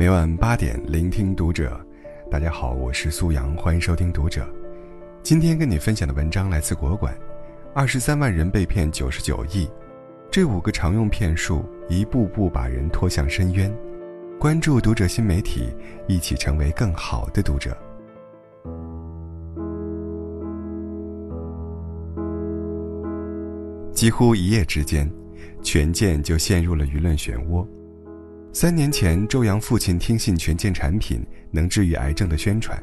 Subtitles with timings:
[0.00, 1.78] 每晚八点，聆听读者。
[2.30, 4.48] 大家好，我是苏阳，欢迎收听读者。
[5.22, 7.14] 今天跟你分享的文章来自国馆。
[7.74, 9.68] 二十三万人被骗九十九亿，
[10.30, 13.70] 这五个常用骗术一步步把人拖向深渊。
[14.38, 15.68] 关注读者新媒体，
[16.08, 17.76] 一起成为更好的读者。
[23.92, 25.06] 几乎一夜之间。
[25.62, 27.66] 权健就陷入了舆论漩涡。
[28.52, 32.82] 三年前，周扬父亲听信权健产品能治愈癌症的宣传，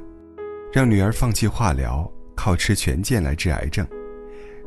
[0.72, 3.86] 让女儿放弃化疗，靠吃权健来治癌症。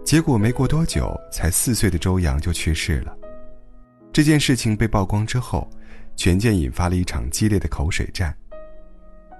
[0.04, 3.16] 结果没过多久，才四岁的周扬就去世了。
[4.12, 5.70] 这件事情被曝光之后，
[6.16, 8.37] 权健引发了一场激烈的口水战。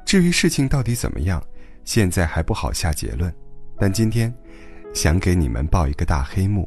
[0.07, 1.43] 至于事情到底怎么样，
[1.85, 3.31] 现在还不好下结论。
[3.79, 4.35] 但今天，
[4.95, 6.67] 想给你们报一个大黑幕。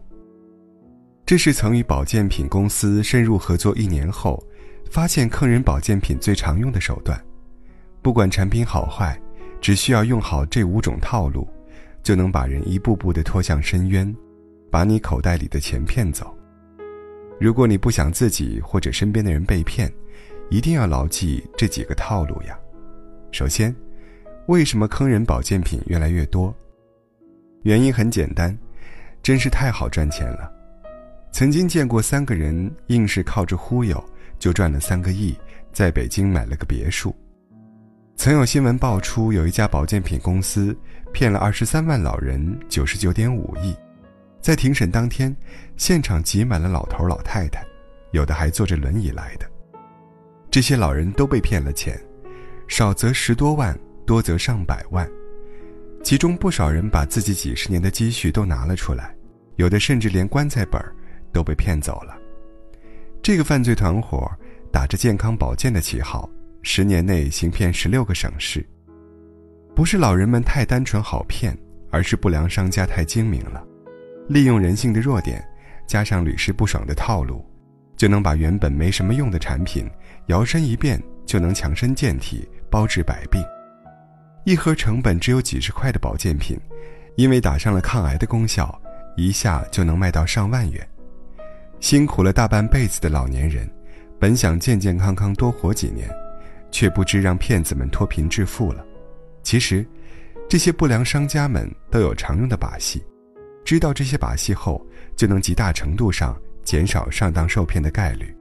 [1.25, 4.43] 这是曾与保健品公司深入合作一年后，
[4.93, 7.19] 发现坑人保健品最常用的手段。
[8.03, 9.19] 不管产品好坏，
[9.59, 11.47] 只需要用好这五种套路，
[12.03, 14.15] 就能把人一步步的拖向深渊，
[14.69, 16.31] 把你口袋里的钱骗走。
[17.39, 19.91] 如果你不想自己或者身边的人被骗，
[20.51, 22.55] 一定要牢记这几个套路呀。
[23.31, 23.75] 首先，
[24.45, 26.55] 为什么坑人保健品越来越多？
[27.63, 28.55] 原因很简单，
[29.23, 30.51] 真是太好赚钱了。
[31.31, 33.99] 曾经见过三个人硬是靠着忽悠
[34.39, 35.35] 就赚了三个亿，
[35.71, 37.15] 在北京买了个别墅。
[38.15, 40.77] 曾有新闻爆出，有一家保健品公司
[41.11, 43.75] 骗了二十三万老人九十九点五亿。
[44.41, 45.35] 在庭审当天，
[45.77, 47.65] 现场挤满了老头老太太，
[48.11, 49.45] 有的还坐着轮椅来的。
[50.51, 51.99] 这些老人都被骗了钱，
[52.67, 55.09] 少则十多万，多则上百万。
[56.03, 59.15] 其中不少人把自己几十年的积蓄都拿了出来，
[59.55, 60.93] 有的甚至连棺材本儿。
[61.33, 62.15] 都被骗走了。
[63.23, 64.29] 这个犯罪团伙
[64.69, 66.29] 打着健康保健的旗号，
[66.61, 68.67] 十年内行骗十六个省市。
[69.73, 71.57] 不是老人们太单纯好骗，
[71.89, 73.65] 而是不良商家太精明了，
[74.27, 75.41] 利用人性的弱点，
[75.87, 77.49] 加上屡试不爽的套路，
[77.95, 79.89] 就能把原本没什么用的产品，
[80.25, 83.41] 摇身一变就能强身健体、包治百病。
[84.43, 86.59] 一盒成本只有几十块的保健品，
[87.15, 88.77] 因为打上了抗癌的功效，
[89.15, 90.85] 一下就能卖到上万元。
[91.83, 93.69] 辛苦了大半辈子的老年人，
[94.17, 96.09] 本想健健康康多活几年，
[96.71, 98.85] 却不知让骗子们脱贫致富了。
[99.43, 99.85] 其实，
[100.47, 103.03] 这些不良商家们都有常用的把戏，
[103.65, 104.81] 知道这些把戏后，
[105.17, 108.33] 就能极大程度上减少上当受骗的概率。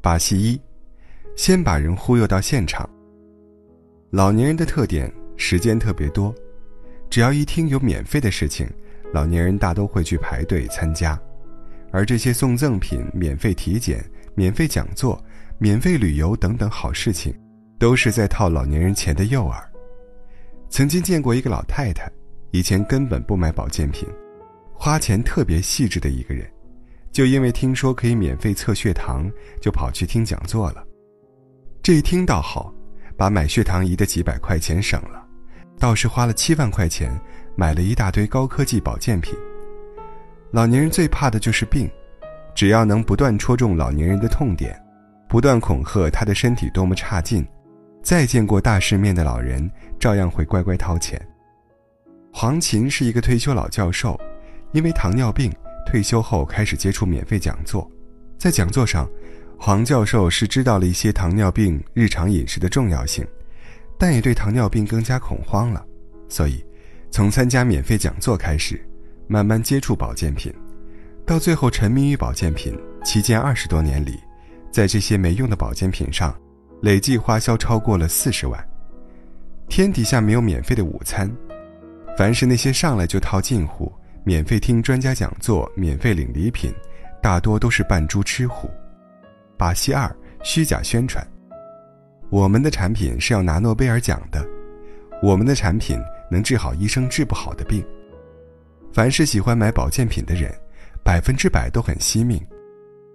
[0.00, 0.60] 把戏一，
[1.36, 2.90] 先把人忽悠到现场。
[4.10, 6.34] 老年人的特点，时间特别多，
[7.08, 8.68] 只要一听有免费的事情，
[9.12, 11.16] 老年人大都会去排队参加。
[11.92, 14.02] 而这些送赠品、免费体检、
[14.34, 15.22] 免费讲座、
[15.58, 17.32] 免费旅游等等好事情，
[17.78, 19.62] 都是在套老年人钱的诱饵。
[20.70, 22.10] 曾经见过一个老太太，
[22.50, 24.08] 以前根本不买保健品，
[24.72, 26.50] 花钱特别细致的一个人，
[27.12, 30.82] 就因为听说可以免费测血糖，就跑去听讲座了。
[31.82, 32.72] 这一听倒好，
[33.18, 35.22] 把买血糖仪的几百块钱省了，
[35.78, 37.12] 倒是花了七万块钱
[37.54, 39.36] 买了一大堆高科技保健品。
[40.52, 41.90] 老年人最怕的就是病，
[42.54, 44.78] 只要能不断戳中老年人的痛点，
[45.26, 47.42] 不断恐吓他的身体多么差劲，
[48.02, 49.68] 再见过大世面的老人
[49.98, 51.18] 照样会乖乖掏钱。
[52.30, 54.20] 黄琴是一个退休老教授，
[54.72, 55.50] 因为糖尿病
[55.86, 57.90] 退休后开始接触免费讲座，
[58.36, 59.08] 在讲座上，
[59.58, 63.26] 黄教授是知道了一些糖尿病日常饮食的重要性，
[63.96, 65.82] 但也对糖尿病更加恐慌了，
[66.28, 66.62] 所以，
[67.10, 68.78] 从参加免费讲座开始。
[69.26, 70.52] 慢慢接触保健品，
[71.24, 74.18] 到最后沉迷于保健品，期间二十多年里，
[74.70, 76.36] 在这些没用的保健品上，
[76.80, 78.68] 累计花销超过了四十万。
[79.68, 81.30] 天底下没有免费的午餐，
[82.18, 83.90] 凡是那些上来就套近乎、
[84.24, 86.70] 免费听专家讲座、免费领礼品，
[87.22, 88.70] 大多都是扮猪吃虎。
[89.56, 91.26] 把戏二：虚假宣传。
[92.28, 94.44] 我们的产品是要拿诺贝尔奖的，
[95.22, 95.98] 我们的产品
[96.30, 97.82] 能治好医生治不好的病。
[98.92, 100.54] 凡是喜欢买保健品的人，
[101.02, 102.38] 百分之百都很惜命。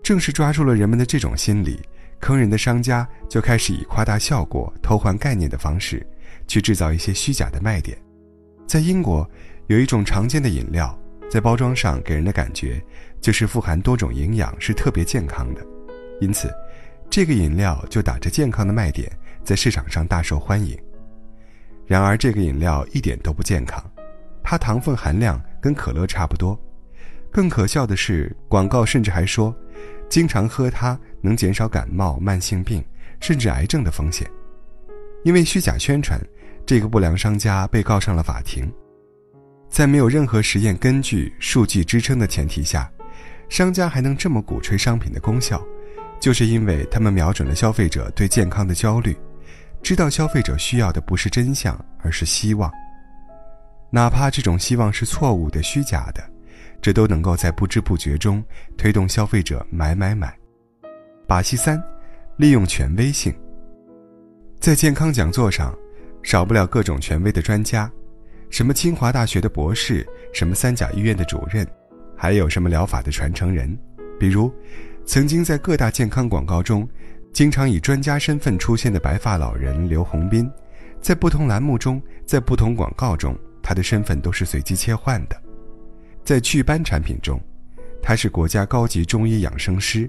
[0.02, 1.80] 正是抓住了人们的这种心理，
[2.20, 6.06] 坑人的商家就开始以夸大效果、偷换概念的方式，
[6.48, 7.96] 去制造一些虚假的卖点。
[8.66, 9.30] 在英国，
[9.68, 10.98] 有一种常见的饮料，
[11.30, 12.84] 在包装上给人的感觉
[13.22, 15.64] 就是富含多种营养，是特别健康的。
[16.20, 16.52] 因此，
[17.08, 19.12] 这个饮料就打着健康的卖点，
[19.44, 20.76] 在市场上大受欢迎。
[21.86, 23.84] 然而，这个饮料一点都不健康。
[24.44, 26.58] 它糖分含量跟可乐差不多，
[27.30, 29.54] 更可笑的是，广告甚至还说，
[30.08, 32.82] 经常喝它能减少感冒、慢性病，
[33.20, 34.26] 甚至癌症的风险。
[35.26, 36.18] 因为虚假宣传，
[36.66, 38.72] 这个不良商家被告上了法庭。
[39.68, 42.90] 在没有任何实验根据、数据支撑的前提下，
[43.50, 45.62] 商家还能这么鼓吹商品的功效，
[46.18, 49.14] 就是因为他们瞄准了消费者对健康的焦虑，
[49.84, 52.72] 知道消费者需要的不是真相，而是希望。
[53.90, 56.22] 哪怕这种希望是错误的、虚假的，
[56.82, 58.44] 这都能够在不知不觉中
[58.78, 60.36] 推动消费者买买买。
[61.26, 61.82] 把戏三，
[62.38, 63.34] 利用权威性。
[64.60, 65.74] 在健康讲座上，
[66.24, 67.90] 少不了各种权威的专家，
[68.50, 71.66] 什么清华大学的博士，什么三甲医院的主任，
[72.16, 73.78] 还有什么疗法的传承人，
[74.20, 74.52] 比如，
[75.06, 76.88] 曾经在各大健康广告中，
[77.32, 80.50] 经常以专家身份出现的白发老人刘洪斌，
[81.02, 83.38] 在不同栏目中，在不同广告中，
[83.68, 85.36] 他的身份都是随机切换的。
[86.24, 87.38] 在祛斑产品中，
[88.02, 90.08] 他是国家高级中医养生师；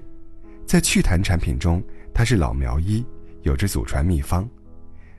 [0.65, 1.83] 在祛痰产品中，
[2.13, 3.05] 他是老苗医。
[3.41, 4.47] 有着祖传秘方，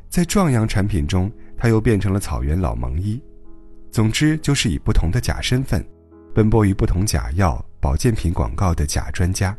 [0.09, 3.23] 在壮阳产品中，他又变成了草原老蒙医。
[3.91, 5.85] 总之，就是以不同的假身份，
[6.35, 9.55] 奔波于不同假药、保健品广告的假专家，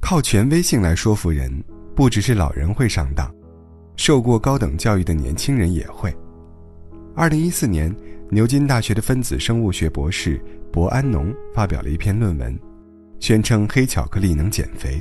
[0.00, 1.62] 靠权威性来说服人，
[1.94, 3.32] 不只是老人会上当，
[3.94, 6.12] 受过高等教育的年轻人也会。
[7.16, 7.94] 二零一四年，
[8.28, 12.58] 牛津大学的分子生物学博士博安农发表了一篇论文，
[13.20, 15.00] 宣称黑巧克力能减肥，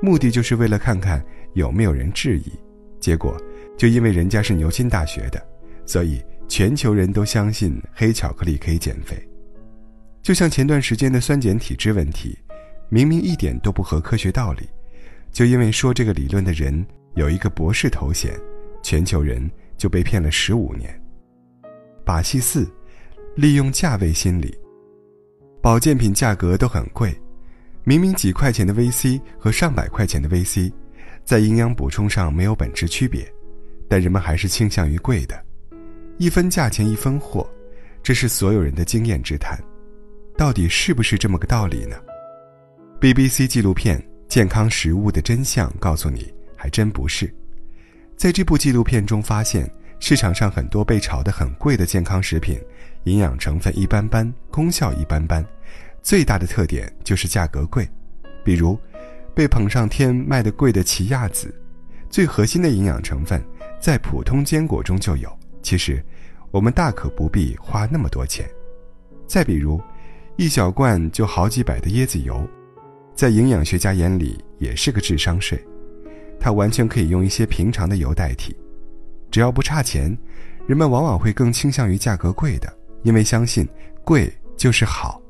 [0.00, 1.22] 目的就是为了看看。
[1.54, 2.52] 有没有人质疑？
[3.00, 3.36] 结果，
[3.76, 5.44] 就因为人家是牛津大学的，
[5.84, 9.20] 所以全球人都相信黑巧克力可以减肥。
[10.22, 12.38] 就像前段时间的酸碱体质问题，
[12.88, 14.68] 明明一点都不合科学道理，
[15.32, 16.86] 就因为说这个理论的人
[17.16, 18.32] 有一个博士头衔，
[18.80, 20.96] 全球人就被骗了十五年。
[22.04, 22.70] 把戏四，
[23.34, 24.56] 利用价位心理。
[25.62, 27.14] 保健品价格都很贵，
[27.84, 30.72] 明明几块钱的 VC 和上百块钱的 VC。
[31.22, 33.30] 在营养补充上没有本质区别，
[33.88, 35.44] 但人们还是倾向于贵的，
[36.16, 37.48] 一分价钱一分货，
[38.02, 39.62] 这是所有人的经验之谈，
[40.36, 41.96] 到底是不是这么个道理呢
[43.00, 47.32] ？BBC 纪录片《健康食物的真相》告诉你，还真不是。
[48.16, 49.70] 在这部纪录片中发现，
[50.00, 52.60] 市场上很多被炒得很贵的健康食品，
[53.04, 55.44] 营养成分一般般，功效一般般，
[56.02, 57.88] 最大的特点就是价格贵，
[58.42, 58.76] 比如。
[59.32, 61.54] 被捧上天卖的贵的奇亚籽，
[62.10, 63.42] 最核心的营养成分
[63.80, 65.30] 在普通坚果中就有。
[65.62, 66.04] 其实，
[66.50, 68.44] 我们大可不必花那么多钱。
[69.28, 69.80] 再比如，
[70.36, 72.46] 一小罐就好几百的椰子油，
[73.14, 75.64] 在营养学家眼里也是个智商税。
[76.38, 78.54] 它完全可以用一些平常的油代替，
[79.30, 80.16] 只要不差钱，
[80.66, 82.72] 人们往往会更倾向于价格贵的，
[83.02, 83.68] 因为相信
[84.04, 85.20] 贵就是好。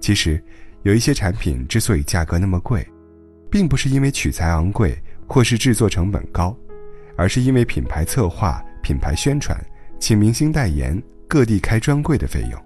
[0.00, 0.42] 其实，
[0.82, 2.86] 有一些产品之所以价格那么贵。
[3.50, 6.56] 并不是因为取材昂贵或是制作成本高，
[7.16, 9.56] 而是因为品牌策划、品牌宣传、
[10.00, 12.64] 请明星代言、各地开专柜的费用。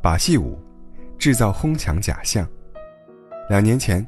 [0.00, 0.58] 把戏五，
[1.18, 2.48] 制造哄抢假象。
[3.50, 4.06] 两年前，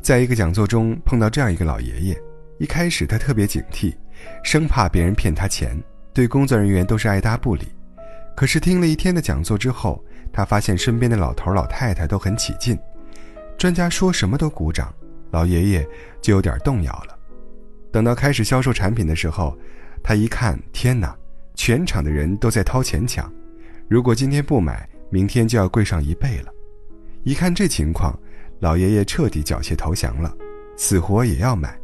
[0.00, 2.18] 在一个讲座中碰到这样一个老爷爷，
[2.58, 3.94] 一开始他特别警惕，
[4.42, 5.76] 生怕别人骗他钱，
[6.12, 7.66] 对工作人员都是爱搭不理。
[8.36, 12.78] 可是听了一天的讲座之后，他发现身边的老头老太太都很起劲。
[13.56, 14.94] 专家说什么都鼓掌，
[15.30, 15.88] 老爷爷
[16.20, 17.16] 就有点动摇了。
[17.90, 19.56] 等到开始销售产品的时候，
[20.02, 21.16] 他一看，天哪，
[21.54, 23.32] 全场的人都在掏钱抢，
[23.88, 26.52] 如果今天不买，明天就要贵上一倍了。
[27.22, 28.18] 一看这情况，
[28.60, 30.36] 老爷爷彻底缴械投降了，
[30.76, 31.78] 死活也要买。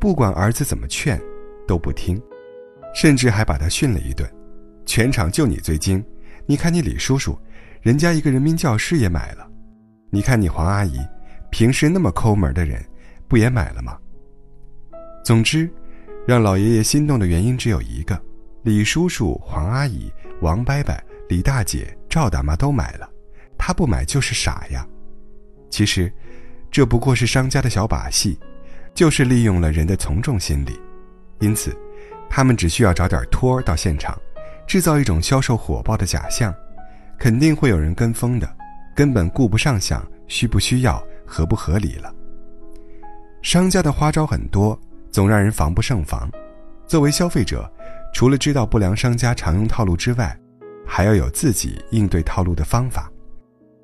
[0.00, 1.20] 不管儿子怎么劝，
[1.68, 2.20] 都不听，
[2.94, 4.28] 甚至还把他训了一顿。
[4.86, 6.02] 全场就你最精，
[6.46, 7.38] 你看你李叔叔，
[7.82, 9.46] 人家一个人民教师也买了。
[10.10, 10.98] 你看你黄阿姨，
[11.50, 12.82] 平时那么抠门的人，
[13.28, 13.98] 不也买了吗？
[15.22, 15.70] 总之，
[16.26, 18.18] 让老爷爷心动的原因只有一个：
[18.62, 20.10] 李叔叔、黄阿姨、
[20.40, 20.94] 王伯伯、
[21.28, 23.06] 李大姐、赵大妈都买了，
[23.58, 24.88] 他不买就是傻呀。
[25.68, 26.10] 其实，
[26.70, 28.38] 这不过是商家的小把戏，
[28.94, 30.80] 就是利用了人的从众心理。
[31.40, 31.76] 因此，
[32.28, 34.18] 他们只需要找点托儿到现场，
[34.66, 36.54] 制造一种销售火爆的假象，
[37.18, 38.56] 肯定会有人跟风的。
[38.94, 42.12] 根本顾不上想需不需要、合不合理了。
[43.42, 44.76] 商家的花招很多，
[45.12, 46.28] 总让人防不胜防。
[46.84, 47.70] 作为消费者，
[48.12, 50.36] 除了知道不良商家常用套路之外，
[50.84, 53.08] 还要有自己应对套路的方法。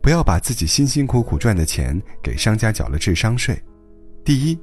[0.03, 3.57] 不要把自己辛辛苦苦赚的钱给商家缴了智商税。
[4.25, 4.59] 第一，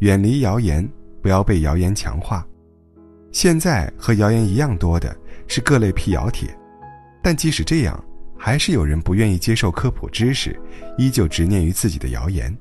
[0.00, 0.86] 远离谣言，
[1.24, 2.46] 不要被谣言强化。
[3.32, 5.16] 现在和谣言一样多的
[5.48, 6.54] 是各类辟谣帖，
[7.22, 8.04] 但即使这样。
[8.36, 10.54] 还是有人不愿意接受科普知识，
[10.98, 12.54] 依旧执念于自己的谣言，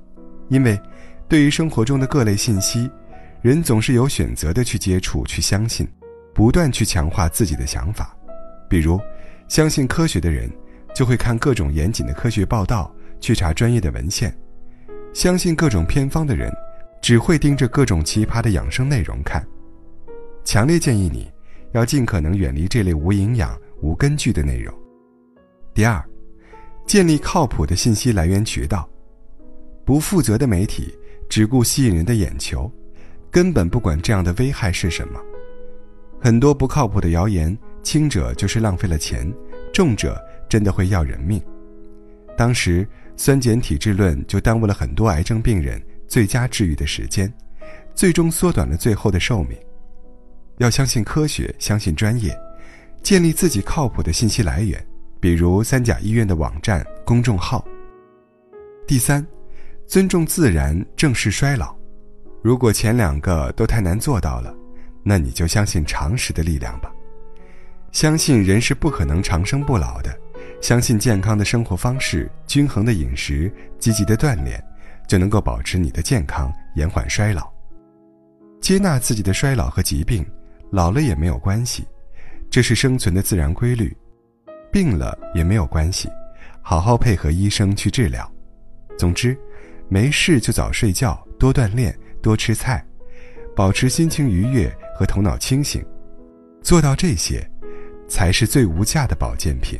[0.47, 0.79] 因为
[1.27, 2.89] 对于生活中的各类信息，
[3.41, 5.85] 人总是有选择的去接触、去相信，
[6.33, 8.15] 不断去强化自己的想法。
[8.69, 8.97] 比如，
[9.49, 10.49] 相信科学的人，
[10.95, 12.89] 就会看各种严谨的科学报道，
[13.19, 14.31] 去查专业的文献；
[15.13, 16.49] 相信各种偏方的人，
[17.03, 19.45] 只会盯着各种奇葩的养生内容看。
[20.45, 21.29] 强烈建议你，
[21.73, 24.73] 要尽可能远离这类无营养、无根据的内容。
[25.73, 26.01] 第二，
[26.87, 28.89] 建立靠谱的信息来源渠道。
[29.83, 32.71] 不负责的媒体只顾吸引人的眼球，
[33.29, 35.19] 根本不管这样的危害是什么。
[36.21, 39.29] 很多不靠谱的谣言，轻者就是浪费了钱，
[39.73, 40.17] 重者
[40.47, 41.41] 真的会要人命。
[42.37, 45.81] 当时酸碱体质论就耽误了很多癌症病人
[46.13, 47.33] 最佳治愈的时间，
[47.95, 49.57] 最终缩短了最后的寿命。
[50.59, 52.39] 要相信科学，相信专业，
[53.01, 54.79] 建立自己靠谱的信息来源，
[55.19, 57.65] 比如三甲医院的网站、公众号。
[58.85, 59.25] 第三。
[59.87, 61.75] 尊重自然，正视衰老。
[62.43, 64.55] 如果前两个都太难做到了，
[65.03, 66.91] 那你就相信常识的力量吧。
[67.91, 70.15] 相信人是不可能长生不老的，
[70.61, 74.63] 相信健康的生活方式、均衡的饮食、积极的锻炼，
[75.07, 77.51] 就能够保持你的健康，延缓衰老。
[78.61, 80.25] 接纳自己的衰老和疾病，
[80.71, 81.85] 老了也没有关系，
[82.49, 83.95] 这是生存的自然规律。
[84.71, 86.09] 病了也没有关系，
[86.61, 88.29] 好好配合医生去治疗。
[88.97, 89.37] 总之。
[89.89, 92.83] 没事就早睡觉，多锻炼，多吃菜，
[93.55, 95.85] 保持心情愉悦和头脑清醒，
[96.63, 97.47] 做到这些，
[98.07, 99.79] 才是最无价的保健品。